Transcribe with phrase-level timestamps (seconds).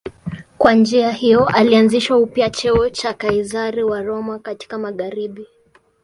[0.57, 5.47] Kwa njia hiyo alianzisha upya cheo cha Kaizari wa Roma katika magharibi.